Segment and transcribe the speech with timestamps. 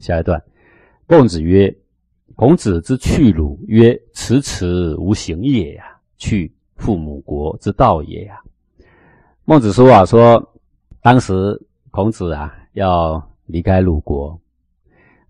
[0.00, 0.42] 下一段，
[1.06, 1.72] 孟子曰
[2.34, 5.84] ：“孔子之去鲁，曰：迟迟无行也呀，
[6.16, 8.40] 去父母国之道也呀。”
[9.44, 10.52] 孟子说啊，说
[11.02, 11.60] 当时
[11.90, 14.40] 孔子啊要离开鲁国，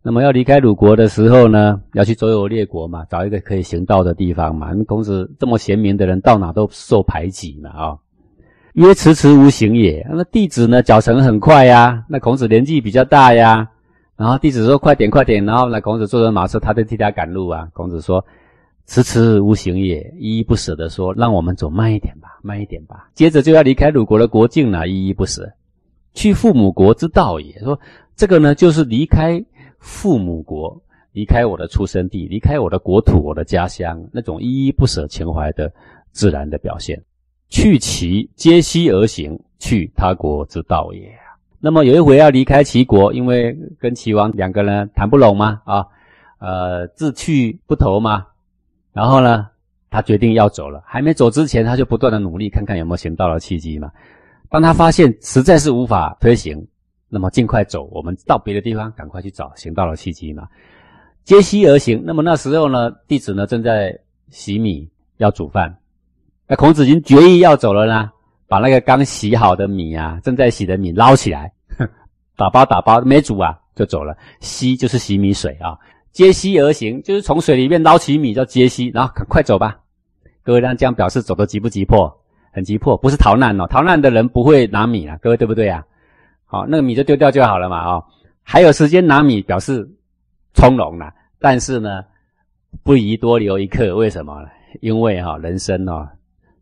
[0.02, 4.72] 那么要离开鲁国的时候呢，要去周游列国嘛，找一个可以行道的地方嘛。
[4.86, 7.98] 孔子这么贤明的人，到哪都受排挤嘛啊。
[8.74, 10.06] 曰：迟迟无行也。
[10.12, 12.04] 那弟子呢，脚程很快呀。
[12.08, 13.68] 那孔子年纪比较大呀。
[14.20, 17.66] 然后弟子说：“快点，快点！”然后呢，孔子坐着马车，他就替他赶路啊。
[17.72, 18.22] 孔子说
[18.84, 25.50] ：“迟迟无行也。”依依不舍的说：“让我们走慢一点吧，慢一点吧。”接着就要离开鲁国的国境了，依依不舍，
[26.12, 27.58] 去父母国之道也。
[27.60, 27.80] 说
[28.14, 29.42] 这个呢，就是离开
[29.78, 30.78] 父母国，
[31.12, 35.72] 离开我的出生地，离开我的国土，我的家乡，那种依依不舍情怀的
[36.12, 37.02] 自然的表现。
[37.48, 41.10] 去其皆息而行，去他国之道也。
[41.62, 45.86] 那么有一回要离开齐国，因为跟齐王两个人谈不拢嘛，啊，
[46.38, 48.26] 呃，志趣不投嘛，
[48.94, 49.46] 然后呢，
[49.90, 50.82] 他决定要走了。
[50.86, 53.90] 还没走之前，他就不断的努力，看看有没有行道的契机嘛。
[54.48, 56.66] 当他发现实在是无法推行，
[57.10, 60.48] 那么尽快走，我们到别的地方赶快去找行道的契机嘛。
[61.24, 62.02] 接西而行。
[62.06, 63.96] 那么那时候呢，弟子呢正在
[64.30, 64.88] 洗米
[65.18, 65.76] 要煮饭，
[66.48, 68.10] 那孔子已经决意要走了呢。
[68.50, 71.52] 把那个刚洗好的米啊，正在洗的米捞起来，
[72.36, 74.12] 打包打包没煮啊，就走了。
[74.40, 75.78] 吸就是洗米水啊，
[76.10, 79.78] 接溪而行，就是从水里面捞起米叫接溪，然后赶快走吧。
[80.42, 82.12] 各位，这样表示走的急不急迫？
[82.50, 83.68] 很急迫，不是逃难哦。
[83.68, 85.84] 逃难的人不会拿米啊，各位对不对啊？
[86.44, 88.02] 好，那个米就丢掉就好了嘛啊。
[88.42, 89.88] 还有时间拿米，表示
[90.54, 91.08] 从容了。
[91.38, 92.02] 但是呢，
[92.82, 94.44] 不宜多留一刻，为什么？
[94.80, 96.08] 因为哈，人生哦。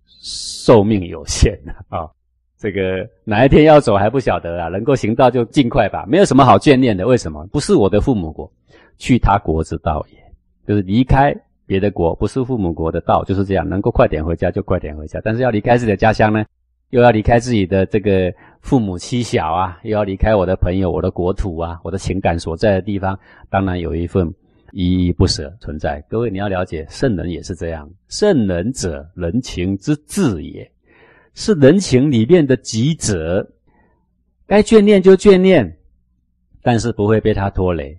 [0.08, 2.08] 寿命有限啊，
[2.58, 7.06] 这个哪一天要走还不晓得啊，能够行道就尽快吧，没有什么好眷恋的。
[7.06, 7.46] 为什么？
[7.52, 8.50] 不是我的父母国，
[8.96, 10.18] 去他国之道也，
[10.66, 11.34] 就是离开
[11.66, 13.68] 别的国，不是父母国的道，就是这样。
[13.68, 16.44] 能够快点回家就快点回家，但是要离开自己的家乡呢，
[16.91, 23.18] 又要离开自己的这个父母妻小啊，又要离开我的朋友、我的国土啊，我的情感所在的地方，
[23.48, 24.34] 当然有一份。
[24.72, 27.90] 依依不舍存在，各位你要了解，圣人也是这样。
[28.08, 30.70] 圣人者，人情之至也，
[31.32, 33.48] 是人情里面的极者。
[34.46, 35.78] 该眷恋就眷恋，
[36.62, 37.98] 但是不会被他拖累；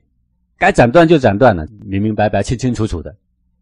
[0.57, 3.15] 该斩断就斩断了，明明白白、清清楚楚的。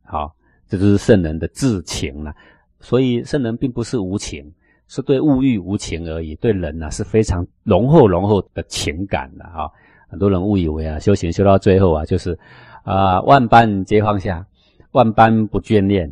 [0.04, 0.36] 好，
[0.68, 2.34] 这就是圣人的至情了。
[2.82, 4.54] 所以圣人并不是无情，
[4.90, 6.36] 是对物欲无情而已。
[6.36, 9.70] 对人呢，是非常浓厚浓厚的情感的啊。
[10.10, 12.38] 很多人误以为啊，修行修到最后啊，就是。
[12.88, 14.48] 啊，万般皆放下，
[14.94, 16.10] 万般不眷恋，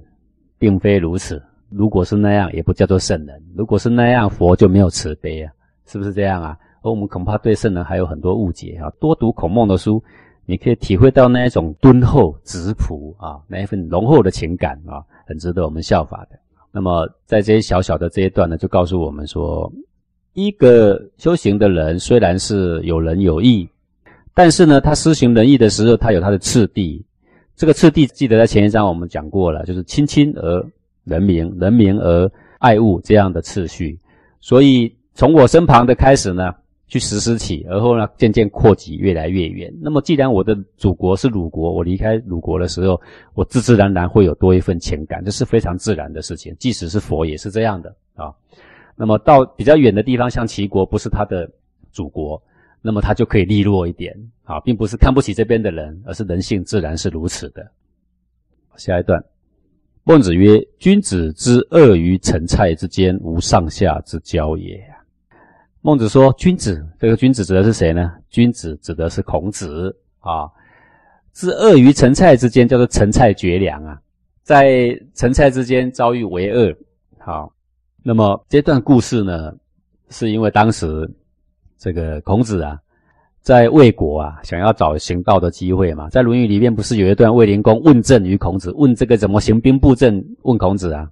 [0.59, 1.41] 并非如此。
[1.69, 3.41] 如果是那样，也不叫做圣人。
[3.55, 5.53] 如果是那样，佛就没有慈悲啊，
[5.85, 6.57] 是不是这样啊？
[6.81, 8.91] 而我们恐怕对圣人还有很多误解啊。
[8.99, 10.03] 多读孔孟的书，
[10.45, 16.37] 你可以体会到那一种敦厚质朴啊，那一份浓厚的情感啊，很值得我们效法的。
[16.73, 19.71] 那么，在这些小小的这一段呢，就告诉我们说，
[20.33, 23.65] 一个修行的人虽然是有仁有义。
[24.35, 27.03] 但是呢，他施行仁义的时候，他有他的次第。
[27.55, 30.61] 这个次第，记得在前一章我们讲过了，就是亲亲而
[31.05, 32.29] 人民，人民而
[32.59, 33.97] 爱物这样的次序。
[34.41, 36.53] 所以从我身旁的开始呢，
[36.85, 39.73] 去实施起，而后呢，渐渐扩及越来越远。
[39.81, 42.99] 那么，既然我的祖国是鲁国，我离开鲁国的时候，
[43.35, 46.53] 我自自然然会有多一份情感，这是非常自然的事情。
[46.59, 48.33] 即使是佛也是这样的啊。
[48.97, 51.49] 那么到比较远的地方，像齐国，不是他的
[51.93, 52.41] 祖国。
[52.85, 57.65] 那么他就可以利落一点啊，并不是看不起这边的人，而是人性自然是如此的。
[58.77, 59.19] 下一段，
[60.03, 64.79] 孟子曰：“君子之恶于陈蔡之间，无上下之交也。”
[65.81, 68.13] 孟子说：“君子，这个君子指的是谁呢？
[68.29, 70.47] 君子指的是孔子啊。
[71.33, 73.99] 之恶于陈蔡之间，叫做陈蔡绝粮啊，
[74.43, 76.71] 在陈蔡之间遭遇为恶。
[77.17, 77.51] 好，
[78.03, 79.51] 那么这段故事呢，
[80.11, 81.11] 是因为当时。”
[81.77, 82.79] 这个孔子啊，
[83.41, 86.09] 在魏国啊，想要找行道的机会嘛。
[86.09, 90.23] 在《论语》里面不是有一段卫灵公问政于孔子，问这个怎么行兵布阵？
[90.43, 91.07] 问孔子啊，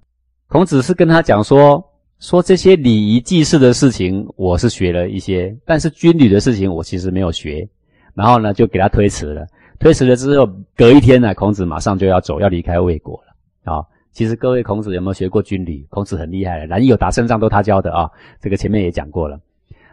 [0.47, 1.83] 孔子是跟他讲说，
[2.19, 7.67] 说这些礼仪祭祀的事情，我是学了一些，但是军旅的事情我其实没有学。
[8.15, 9.45] 然后呢，就给他推辞了。
[9.79, 13.83] 推辞了之后，隔一天呢，孔子马上就要走，要离开魏国了啊。
[14.11, 15.85] 其实各位，孔子有没有学过军旅？
[15.89, 18.09] 孔子很厉害的，男友打胜仗都他教的啊。
[18.41, 19.39] 这个前面也讲过了。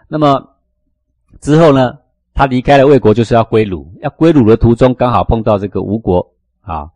[0.08, 0.42] 那么。
[1.40, 1.96] 之后呢，
[2.34, 3.90] 他离开了魏国，就是要归鲁。
[4.02, 6.26] 要归鲁的途中，刚好碰到这个吴国
[6.60, 6.88] 啊，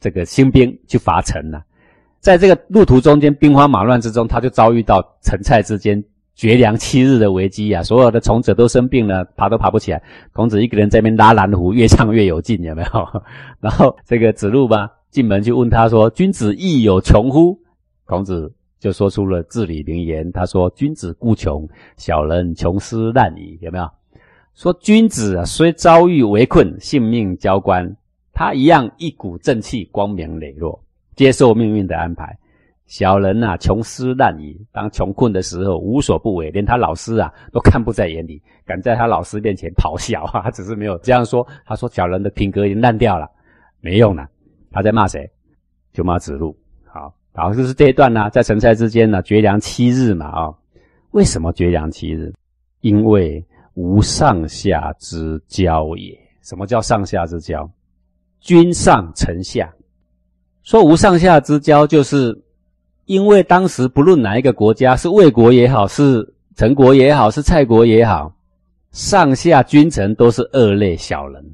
[0.00, 1.62] 这个新兵去伐陈了。
[2.20, 6.02] 在这个路途中间，兵荒马乱之中，他就遭遇到陈蔡之间
[6.34, 10.02] 绝粮七日的危机啊，所有的从者都生病了，爬都爬不起来。
[10.32, 13.22] 孔子一个人在那边拉蓝胡，越唱越有劲，有没有？
[13.60, 17.58] 然后这个子路吧，进门去问他说：“君子亦有穷乎？”
[18.06, 18.52] 孔子
[18.84, 21.66] 就说出了至理名言，他说：“君子固穷，
[21.96, 23.90] 小人穷斯滥矣。”有没有？
[24.52, 27.90] 说君子啊，虽遭遇围困，性命交关，
[28.34, 30.78] 他一样一股正气，光明磊落，
[31.16, 32.36] 接受命运的安排。
[32.84, 34.54] 小人呐，穷斯滥矣。
[34.70, 40.42] 当穷困的时候，无所不为，连他老师啊都看不在眼里，敢在他老师面前咆哮啊！
[40.42, 41.46] 他只是没有这样说。
[41.64, 43.26] 他说：“小人的品格已经烂掉了，
[43.80, 44.28] 没用了。”
[44.70, 45.26] 他在骂谁？
[45.94, 46.54] 就骂子路。
[47.34, 50.54] 好，然后就是这一段呢，在陈蔡之间呢，绝粮七日嘛啊？
[51.10, 52.32] 为什么绝粮七日？
[52.80, 53.44] 因为
[53.74, 56.18] 无上下之交也。
[56.42, 57.68] 什么叫上下之交？
[58.40, 59.72] 君上臣下。
[60.62, 62.40] 说无上下之交，就是。
[63.06, 66.26] 因为当时不论哪一个国家，是魏国也好，是
[66.56, 68.34] 陈国也好，是蔡国也好，
[68.92, 71.44] 上下君臣都是恶劣小人。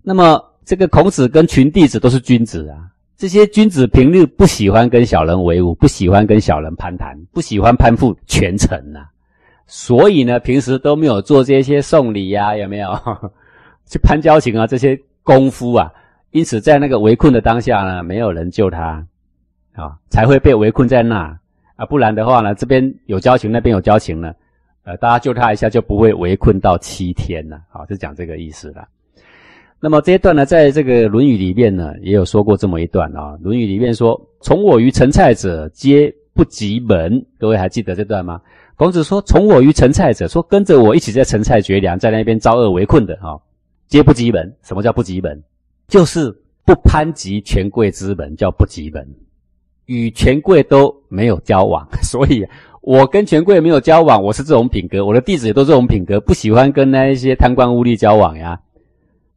[0.00, 2.86] 那么这个孔子跟群弟子都是君子啊，
[3.16, 9.06] 这些君子平日不喜欢跟小人为伍，不喜欢跟小人攀谈，不喜欢攀附权臣呐，
[9.66, 12.90] 所以呢，平时都没有做这些送礼呀，有没有
[13.88, 14.66] 去攀交情啊？
[14.66, 15.90] 这些功夫啊，
[16.30, 19.06] 因此在那个围困的当下呢，没有人救他。
[19.74, 21.38] 啊，才会被围困在那
[21.76, 24.32] 啊，不然的话呢，这边有交情，那边有交情呢，
[24.84, 27.60] 呃，大家救他一下就不会围困到七天了。
[27.70, 28.88] 好，就讲这个意思了。
[29.78, 38.40] 那么这一段呢，在这个《论语》里面呢，也有说过这么一段啊，《论语》里面说：“从我于陈蔡者，皆不及门。”各位还记得这段吗？
[38.76, 43.36] 孔子说：“从我于陈蔡者，说跟着我一起在陈蔡绝粮，在那边遭恶围困的啊，
[43.86, 44.50] 皆不及门。
[44.62, 45.42] 什么叫不及门？
[45.88, 46.34] 就是
[46.64, 49.06] 不攀及权贵之门，叫不及门。”
[49.86, 52.44] 与权贵都没有交往， 所以
[52.82, 58.58] 我跟权贵没有交往，我是这种品格，我的弟子也都这种品格，不喜欢跟那一些贪官污吏交往呀。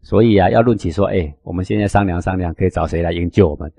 [0.09, 3.71] 所以啊，要论起说，哎，我们现在商量商量，可以找谁来营救我们？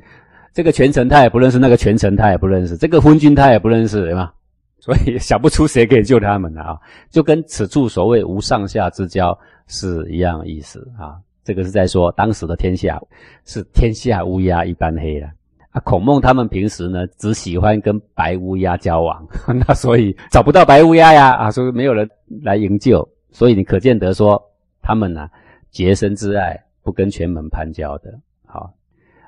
[0.54, 4.30] 这个权臣他也不认识，那个权臣他也不认识，这个昏君他也不认识，对吗？
[4.78, 6.78] 所以想不出谁可以救他们了啊！
[7.10, 9.36] 就跟此处所谓无上下之交
[9.66, 11.18] 是一样意思啊。
[11.42, 12.96] 这个是在说当时的天下
[13.44, 15.26] 是天下乌鸦一般黑了。
[15.72, 19.26] 啊，孔孟他们平时呢，只喜欢跟白乌鸦交往，
[19.66, 22.08] 那所以找不到白乌鸦呀，啊，所以没有人
[22.42, 24.40] 来营救，所以你可见得说
[24.80, 25.28] 他们呢，
[25.70, 28.12] 洁身自爱，不跟权门攀交的。
[28.44, 28.72] 好，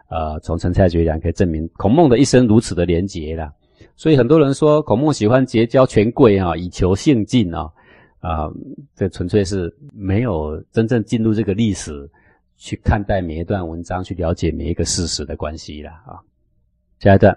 [0.09, 3.53] 呃，从陈蔡绝粮可以证明孔孟的一生如此的廉洁啦。
[3.97, 7.71] 所以很多人说孔孟喜欢结交权贵啊，以求幸进啊，
[8.21, 8.51] 啊，
[8.95, 12.09] 这纯粹是没有真正进入这个历史
[12.57, 16.19] 去看待每一段文章，去了解每一个事实的关系了啊。
[17.01, 17.37] 下一段，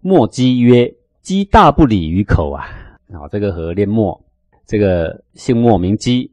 [0.00, 2.64] 墨姬曰：“姬大不礼于口啊！”
[3.12, 4.18] 啊，这个和练墨，
[4.66, 6.30] 这个姓墨名姬，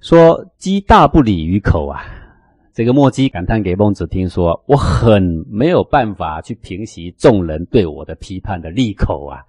[0.00, 2.02] 说姬大不礼于口啊。
[2.72, 9.42] 这个墨姬感叹给孟子听说：“我很没有办法去平息众人对我的批判的利口啊。”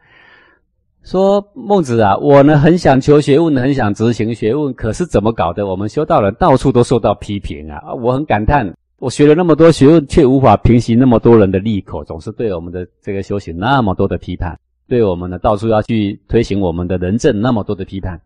[1.03, 5.65] 说孟子啊，我呢很想求学问，很想执行学问，可是怎么搞的？
[5.65, 7.93] 我们修道人到处都受到批评啊！
[7.93, 8.71] 我很感叹。
[8.97, 18.21] 我学了那么多学问，却无法平息那么多人的利口，总是对我们的这个修行那么多的批判，对我们呢到处要去推行我们的人政那么多的批判。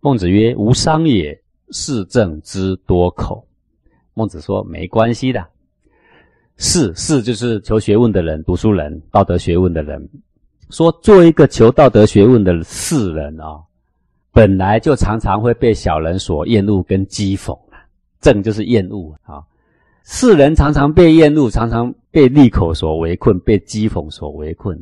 [0.00, 1.38] 孟子曰：“无伤也，
[1.74, 3.44] 是正之多口。”
[4.14, 5.44] 孟子说：“没关系的，
[6.56, 10.08] 士士就是求学问的人，读书人，道德学问的人。
[10.70, 13.60] 说做一个求道德学问的士人啊，
[14.32, 17.82] 本来就常常会被小人所厌恶跟讥讽啊，
[18.20, 19.42] 正就是厌恶啊。”
[20.06, 24.78] 世人常常被厌恶，常常被利口所围困，被讥讽所围困，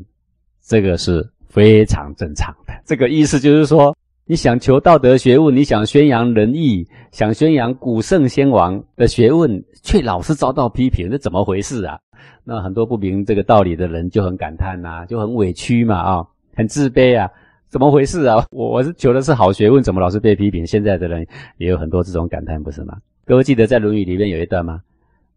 [0.61, 2.75] 这个是非常正常的。
[2.85, 11.99] 这个意思就是说，你想求道德学问，你想宣扬仁义，想宣扬古圣先王的学问，却老是遭到批评，这怎么回事啊？
[12.45, 16.25] 那很多不明这个道理的人就很感叹呐，就很委屈嘛，啊，
[16.55, 17.29] 很自卑啊，
[17.69, 18.47] 怎么回事啊？
[18.53, 20.65] 我我是求的是好学问，怎么老是被批评？
[20.65, 21.27] 现在的人
[21.59, 22.97] 也有很多这种感叹，不是吗？
[23.27, 24.81] 各位记得在《论语》里面有一段吗？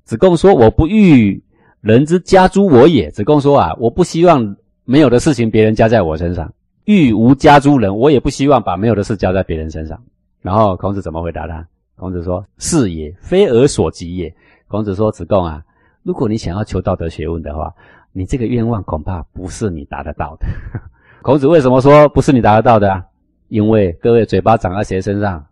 [0.04, 1.42] 子贡说：“我不欲
[1.82, 6.54] 人之加诸我也。”子贡说：“啊，我不希望没有的事情别人加在我身上，
[6.86, 10.02] 欲无加诸人，我也不希望把没有的事加在别人身上。”
[10.42, 11.68] 然后孔子怎么回答他？
[11.98, 14.34] 孔子说：“是也，非尔所及也。”
[14.68, 15.64] 孔子说：“子贡啊，
[16.04, 17.74] 如果你想要求道德学问的话，
[18.12, 20.46] 你这个愿望恐怕不是你达得到的。
[21.22, 23.04] ”孔子为什么说不是你达得到的啊？
[23.48, 25.46] 因为各位嘴巴长在谁身上？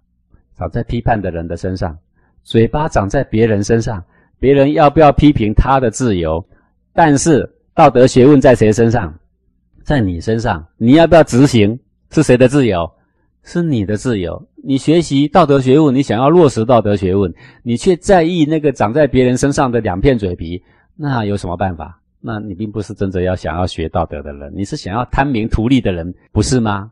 [0.55, 1.97] 长在批判的人的身上，
[2.43, 4.03] 嘴巴长在别人身上。
[4.39, 6.45] 别人要不要批评他的自由？
[6.91, 9.11] 但是道德学问在谁身上？
[9.83, 10.65] 在你身上。
[10.77, 11.79] 你要不要执行？
[12.09, 12.89] 是谁的自由？
[13.43, 14.47] 是你的自由。
[14.63, 20.63] 你学习道德学问，你想要落实道德学问，你却在意那个长在别人身上的两片嘴皮，
[20.95, 21.99] 那有什么办法？
[22.21, 26.89] 那你并不是真正要想要学道德的人，你是想要贪名图利的人，不是吗？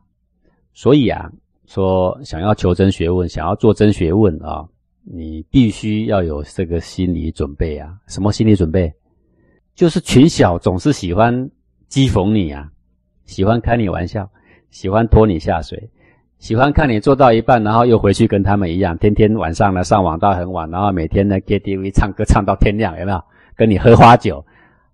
[0.74, 1.32] 所以啊，
[1.68, 4.68] 说想要求真学问，想要做真学问啊，
[5.06, 7.94] 你必须要有这个心理准备啊。
[8.08, 8.94] 什么心理准备？
[9.74, 11.34] 就是群小总是喜欢
[11.90, 12.70] 讥讽你啊，
[13.32, 14.30] 喜欢开你玩笑，
[14.72, 15.90] 喜欢拖你下水。
[16.38, 23.24] 喜欢看你做到一半，然后又回去跟他们一样，天天晚上呢上网到很晚，然后每天呢 KTV 唱歌唱到天亮，有没有？
[23.56, 24.44] 跟你喝花酒，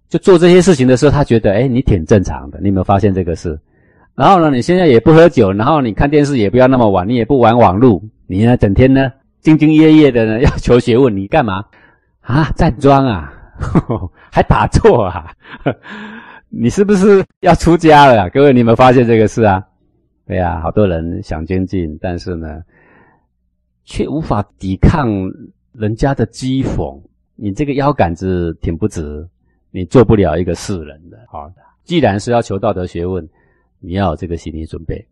[0.08, 3.60] 就做这些事情的时候，他觉得哎你挺正常的，你有没有发现这个事？
[4.14, 11.64] 然后呢，你现在也不喝酒，然后你看电视也不要那么晚，你也不玩网络，你呢整天呢兢兢业业的呢要求学问，你干嘛
[12.22, 12.52] 啊？
[12.56, 13.34] 站桩啊，
[14.32, 15.34] 还打坐啊？
[16.50, 18.30] 你是不是要出家了？
[18.30, 19.64] 各位，你们发现这个事啊？
[20.26, 22.62] 对呀，好多人想精进，但是呢，
[23.84, 25.10] 却无法抵抗
[25.74, 27.02] 人家的讥讽。
[27.36, 29.28] 你这个腰杆子挺不直，
[29.72, 31.18] 你做不了一个世人的。
[31.28, 31.52] 好，
[31.84, 33.28] 既然是要求道德学问，
[33.80, 35.06] 你要有这个心理准备。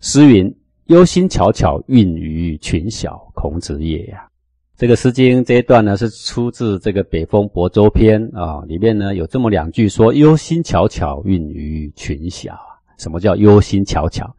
[0.00, 0.54] 诗云
[0.86, 4.26] ：“忧心巧巧运于群小，孔子也。”呀，
[4.76, 12.58] 这个《诗经》这一段呢，是出自这个《北风泊舟篇》啊，里面呢有这么两句说：“忧心巧巧运于群小。”
[12.98, 14.34] 什么叫忧心巧巧？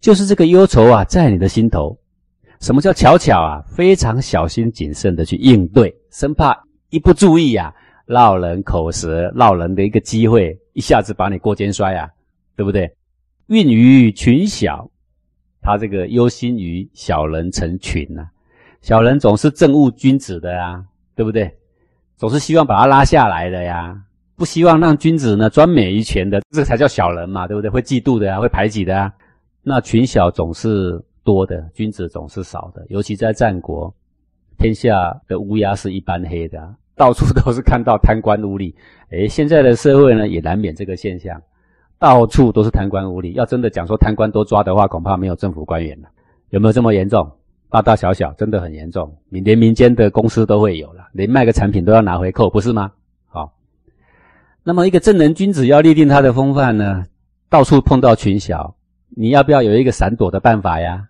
[0.00, 1.98] 就是这个忧愁啊，在你的心头。
[2.60, 3.62] 什么叫巧巧啊？
[3.66, 7.72] 非常小心谨慎的去应对，生怕一不注意啊，
[8.04, 12.06] 落人口舌，落人的一个机会，一下子把你过肩摔啊，
[12.54, 12.94] 对不对？
[13.46, 14.90] 运于群小，
[15.62, 18.28] 他这个忧心于小人成群呐。
[18.84, 20.84] 小人总是憎恶君子的呀，
[21.16, 21.50] 对不对？
[22.18, 23.98] 总是希望把他拉下来的呀。
[24.36, 27.70] 不希望让君子呢专美于权的，这才叫小人嘛，对不对？
[27.70, 29.10] 会嫉妒的啊，会排挤的啊。
[29.62, 32.84] 那群小总是多的，君子总是少的。
[32.90, 33.90] 尤其在战国，
[34.58, 36.60] 天下的乌鸦是一般黑的，
[36.94, 38.74] 到处都是看到贪官污吏。
[39.08, 41.40] 诶，现在的社会呢，也难免这个现象，
[41.98, 43.32] 到处都是贪官污吏。
[43.32, 46.08] 要真的讲说贪官多抓的话，恐怕没有政府官员了。
[46.50, 47.26] 有没有这么严重？
[47.74, 49.12] 大大小小，真的很严重。
[49.28, 52.92] 你连民间的公司都会有了，连卖个产品都要拿回扣，不是吗？
[53.26, 53.52] 好
[54.62, 57.04] 那么，一个正人君子要立定他的风范呢，
[57.50, 58.76] 到处碰到群小，
[59.08, 61.08] 你要不要有一个闪躲的办法呀？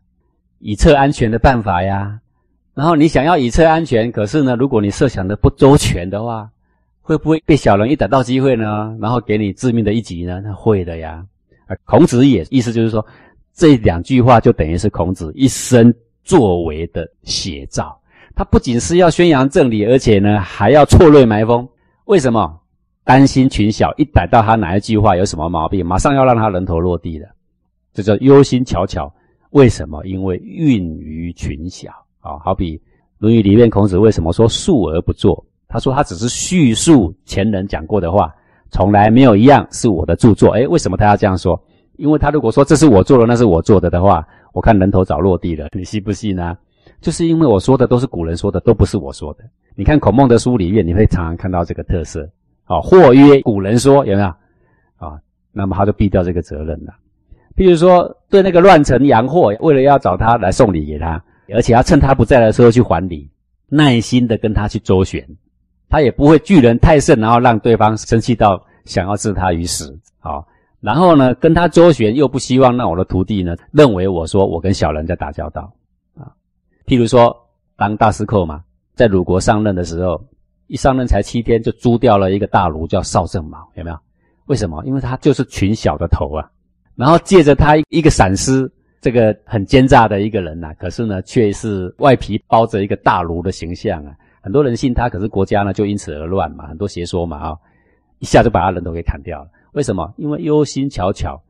[0.59, 2.19] 以策安全的办法呀？
[2.73, 6.49] 然后你想要以策安全，可是呢，如果你设想的不周全的话，
[7.03, 8.97] 会不会被小人一逮到机会呢？
[9.03, 10.41] 然后给你致命的一击呢？
[10.43, 11.23] 那会的呀。
[11.85, 13.05] 孔子也意思就是说，
[13.53, 15.93] 这两句话就等于是孔子一生
[16.25, 17.97] 作为的写照。
[18.35, 21.69] 他不仅是要宣扬正理，而且呢，还要错锐埋风。
[22.07, 22.61] 为什么？
[23.05, 27.29] 担心群小一逮到他哪一句话有什么毛病，马上要让他人头落地的，
[27.93, 29.13] 这叫忧心巧巧。
[29.51, 30.03] 为什么？
[30.07, 31.91] 因为孕于群小
[32.21, 32.39] 啊。
[32.43, 32.79] 好比
[33.19, 35.45] 《论语》里面，孔子为什么说述而不作？
[35.69, 38.35] 他说他只是叙述前人讲过的话，
[38.71, 40.53] 从来没有一样是我的著作。
[40.53, 41.63] 诶，为什么他要这样说？
[41.97, 45.69] 因为他如果说这是我做的，那是我做的的话，我看人头早落地了。
[45.77, 46.57] 你信不信呢？
[47.03, 49.45] 就是因为我说的都是古人说的，都不是我说的。
[49.75, 52.27] 你看孔孟的书里面，你会常常看到这个特色。
[52.65, 54.29] 啊，或曰古人说有没有
[54.97, 55.21] 啊？
[55.53, 56.95] 那么他就避掉这个责任了。
[57.57, 63.31] 譬如说，对那个乱臣杨货，为了要找他来送礼给他，而且要趁他不在的时候去还礼，
[63.69, 65.25] 耐心的跟他去周旋，
[65.89, 69.97] 他也不会拒人太甚，然后让对方生气到想要置他于死。
[70.19, 70.47] 好，
[70.85, 75.73] 然后呢，跟他周旋又不希望让我的徒弟呢认为我说我跟小人在打交道
[76.15, 76.29] 啊。
[76.87, 77.35] 譬如说，
[77.77, 78.63] 当大师寇嘛，
[78.95, 80.23] 在鲁国上任的时候。
[80.67, 83.99] 一上任才七天，就诛掉了一个大儒，叫邵正卯，有没有？
[84.47, 84.83] 为什么？
[84.87, 86.51] 因为他就是群小的头啊。
[86.97, 94.17] 然后借着他一个闪失，这个很奸诈的一个人呐，可是呢，却是外皮包着一个大儒的形象啊。
[94.41, 97.57] 很多人信他，可是国家呢就因此而乱嘛，很多邪说嘛啊，
[98.21, 99.49] 一下就把他人都给砍掉了。
[99.75, 100.13] 为什么？
[100.17, 101.41] 因为忧心巧巧，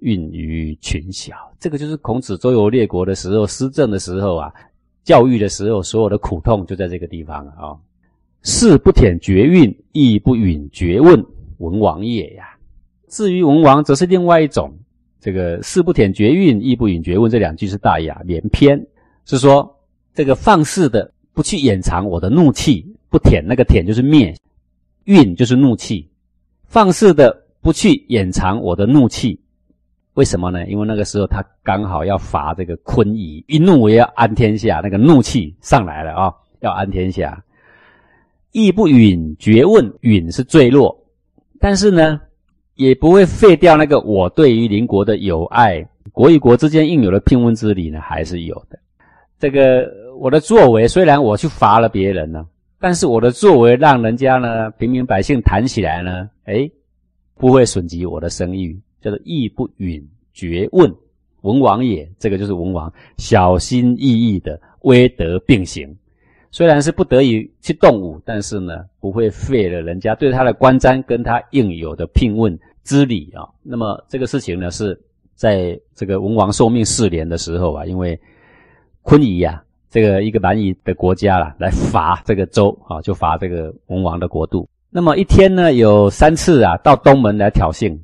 [0.00, 1.34] 孕于群小。
[1.60, 4.52] 这个就是孔子周游列国的时候，施政的时候啊，
[5.04, 7.76] 教育的时候，所有的苦痛就在这个地方啊。
[8.42, 11.24] 事不舔绝运，亦不允绝问，
[11.58, 12.56] 文王也呀。
[13.08, 14.72] 至于文王，则是另外一种。
[15.20, 18.86] 这个“事不舔绝运，亦不允绝问”这两句是大雅连篇，
[19.24, 19.76] 是说
[20.14, 24.36] 这个放肆的不去掩藏我的怒气，不舔那个舔就是灭，
[25.04, 26.08] 运就是怒气，
[26.64, 29.40] 放肆的不去掩藏我的怒气。
[30.14, 30.64] 为什么呢？
[30.68, 37.42] 因为那个时候他刚好要罚这个昆夷，一怒也要安天下，那个怒气上来了啊，要安天下。
[38.52, 40.96] 亦不允绝问，允是坠落，
[41.58, 42.20] 但是呢，
[42.76, 48.78] 也不会废掉那个我对于邻国的友爱，国与国之间应有的聘问之礼呢，还是有的。
[49.40, 52.46] 这个我的作为，虽然我去罚了别人呢，
[52.78, 56.70] 但是我的作为让人家呢，平民百姓谈起来呢，哎，
[57.38, 60.92] 不会损及我的声誉，叫做义不允绝问，
[61.42, 65.94] 文王也，这个就是文王小心翼翼的威德并行。
[66.50, 73.46] 虽然是不得已去动武，但是呢，不会废了人家对他的观瞻跟他应有的聘问之礼啊。
[73.62, 74.98] 那么这个事情呢，是
[75.34, 78.18] 在这个文王寿命四年的时候啊，因为
[79.02, 84.66] 昆夷呀，这个一个蛮夷的国家啦，来伐这个周啊，就伐这个文王的国度。
[84.96, 87.94] 那么一天呢，有三次啊，到东门来挑衅。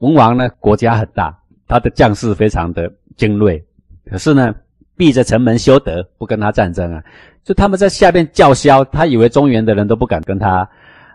[0.00, 1.34] 文王呢，国家很大，
[1.66, 3.64] 他的将士非常的精锐，
[4.04, 4.54] 可是呢，
[4.94, 7.02] 闭着城门修德，不跟他战争啊。
[7.44, 10.68] 就他们在下面叫嚣，他以为中原的人都不敢跟他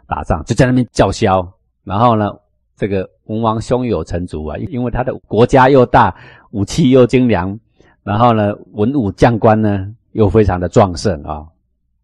[0.08, 1.48] 打仗，就在那边叫嚣。
[1.84, 2.32] 然后呢，
[2.76, 6.12] 这个文王胸有成竹啊，因为他的国家又大，
[6.50, 7.56] 武器又精良，
[8.02, 11.46] 然后呢，文武将官呢又非常的壮盛啊，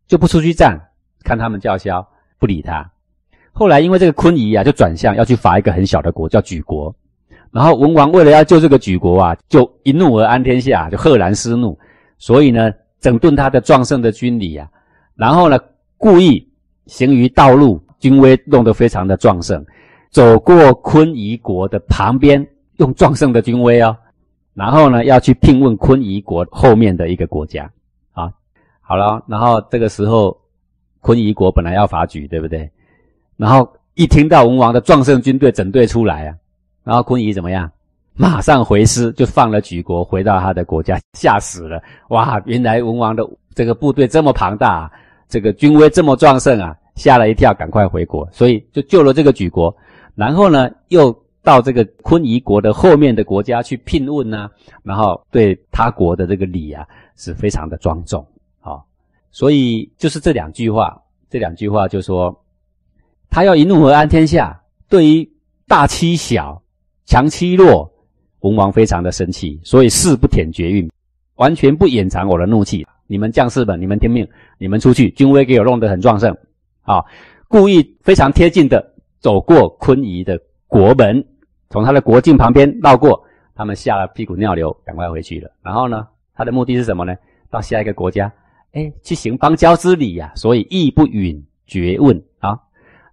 [0.06, 0.80] 就不出去战，
[1.24, 2.88] 看他们叫嚣，不理他。
[3.56, 6.94] 后来因为这个昆夷啊，就转向要去伐一个很小的国，叫莒国。
[7.52, 11.76] 然后文王为了要救这个莒国啊，就一怒而安天下，就赫然失怒，
[12.18, 12.72] 所以呢。
[13.02, 14.68] 整顿他的壮盛的军礼啊，
[15.16, 15.60] 然后呢，
[15.96, 16.44] 故意
[16.88, 19.64] 行于道路，军威弄得非常的壮盛，
[20.10, 22.44] 走过昆夷国的旁边，
[22.78, 23.96] 用壮盛的军威哦，
[24.56, 27.70] 然后呢，要去聘问昆夷国后面的一个国家
[28.14, 28.32] 啊，
[28.82, 30.36] 好了，然后这个时候，
[31.02, 32.68] 昆夷国本来要伐莒，对不对？
[33.38, 36.36] 然后一听到文王的壮盛军队整队出来啊，
[36.84, 37.70] 然后昆夷怎么样？
[38.18, 41.84] 马上回师，就放了举国，回到他的国家，吓死了！
[42.08, 44.90] 哇，原来文王的这个部队这么庞大，
[45.28, 49.76] 这个军威这么壮盛啊，吓了一跳，赶快回国，所以就救了这个举国。
[50.16, 51.14] 然后呢，又
[51.44, 54.50] 到这个昆夷国的后面的国家去聘问呢，
[54.82, 56.88] 然后对他国的这个礼啊，
[57.18, 58.26] 是非常的庄重
[58.62, 58.80] 啊。
[59.30, 60.98] 所以就是这两句话，
[61.30, 62.34] 这两句话就说，
[63.36, 65.30] 他要一怒而安天下，对于
[65.68, 66.64] 大欺小、
[67.06, 67.92] 强欺弱。
[68.40, 70.90] 文王非常的生气，所以誓不舔绝运，
[71.36, 72.88] 完全不掩藏我的怒气。
[73.08, 74.26] 你们将士们，你们听命，
[74.58, 76.34] 你们出去，军威给我弄得很壮盛，
[76.84, 77.04] 啊，
[77.50, 78.82] 故意非常贴近的
[79.20, 81.22] 走过昆夷的国门，
[81.70, 83.22] 从他的国境旁边绕过，
[83.54, 85.52] 他们吓了屁股尿流，赶快回去了。
[85.62, 87.14] 然后呢，他的目的是什么呢？
[87.50, 88.32] 到下一个国家，
[88.72, 90.32] 哎，去行邦交之礼呀。
[90.38, 92.58] 所以义不允绝问啊。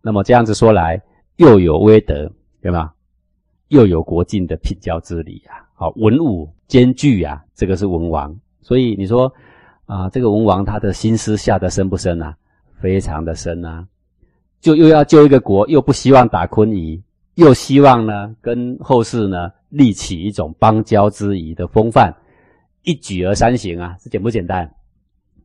[0.02, 1.00] 那么这样子说来，
[1.36, 2.92] 又有威德，对吗？
[3.68, 8.36] 又有国境的聘交之礼啊，好文武兼具啊，这个是文王。
[8.60, 9.32] 所以你说
[9.86, 12.36] 啊，这个文王他的心思下得深不深啊？
[12.80, 13.86] 非常的深啊！
[14.60, 17.00] 就又要救一个国，又不希望打昆夷，
[17.36, 22.14] 又希望呢跟后世呢立起一种邦交之谊的风范，
[22.82, 24.68] 一举而三行啊，这简不简单？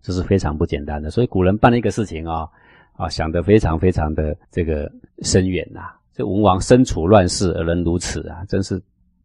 [0.01, 1.09] 这是非常不简单的。
[1.09, 2.47] 所以古人办了一个事情啊，
[2.97, 5.81] 啊想得非常非常的这个深远呐。
[6.13, 8.81] 这文王身处乱世而能如此啊，真是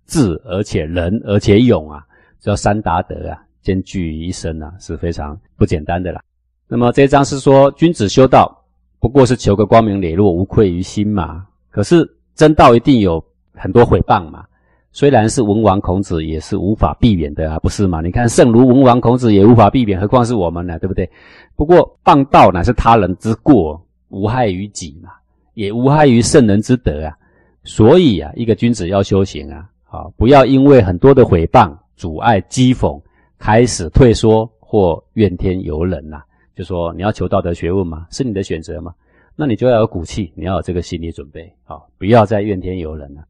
[0.07, 2.07] 智而且仁而且勇啊，
[2.39, 6.23] 叫三达德啊，兼具于一身啊，是非常不简单的啦。
[6.69, 8.65] 那么这一章是说，君子修道
[9.01, 11.47] 不过是求个光明磊落、无愧于心嘛。
[11.71, 14.45] 可是真道一定有很多毁谤嘛。
[14.93, 18.03] 虽然是文王孔子，也是无法避免的啊，不是吗？
[18.03, 20.79] 你看圣如文王孔子也无法避免，何况是我们呢？
[20.79, 21.11] 对不对？
[21.57, 25.11] 不过谤道乃是他人之过，无害于己嘛。
[25.55, 27.17] 也无害于圣人之德啊，
[27.65, 33.01] 所以啊，一个君子要修行啊，啊，不要因为很多的诽谤、阻碍、讥讽，
[33.39, 36.23] 开始退缩或怨天尤人呐。
[36.55, 38.95] 就说你要求道德学问嘛，是你的选择嘛，
[39.37, 43.23] 那你就要有骨气，你要有这个心理准备，好，不要再怨天尤人了，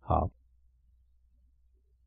[0.00, 0.28] 好。